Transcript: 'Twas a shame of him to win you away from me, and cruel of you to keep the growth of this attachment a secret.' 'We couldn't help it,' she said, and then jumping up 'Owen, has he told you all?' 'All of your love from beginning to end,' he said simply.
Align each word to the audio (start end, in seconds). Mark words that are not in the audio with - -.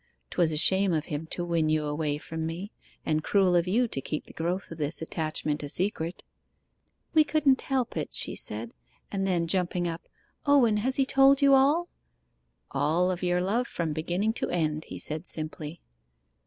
'Twas 0.31 0.51
a 0.51 0.57
shame 0.57 0.91
of 0.93 1.05
him 1.13 1.27
to 1.27 1.45
win 1.45 1.69
you 1.69 1.85
away 1.85 2.17
from 2.17 2.43
me, 2.43 2.71
and 3.05 3.23
cruel 3.23 3.55
of 3.55 3.67
you 3.67 3.87
to 3.87 4.01
keep 4.01 4.25
the 4.25 4.33
growth 4.33 4.71
of 4.71 4.79
this 4.79 4.99
attachment 4.99 5.61
a 5.61 5.69
secret.' 5.69 6.23
'We 7.13 7.23
couldn't 7.25 7.61
help 7.61 7.95
it,' 7.95 8.09
she 8.11 8.33
said, 8.35 8.73
and 9.11 9.27
then 9.27 9.45
jumping 9.45 9.87
up 9.87 10.07
'Owen, 10.47 10.77
has 10.77 10.95
he 10.95 11.05
told 11.05 11.39
you 11.39 11.53
all?' 11.53 11.87
'All 12.71 13.11
of 13.11 13.21
your 13.21 13.41
love 13.43 13.67
from 13.67 13.93
beginning 13.93 14.33
to 14.33 14.49
end,' 14.49 14.85
he 14.85 14.97
said 14.97 15.27
simply. 15.27 15.81